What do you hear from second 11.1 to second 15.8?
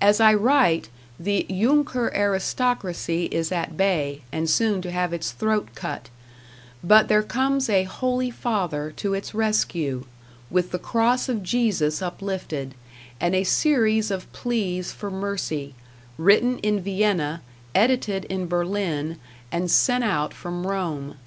of Jesus uplifted, and a series of pleas for mercy,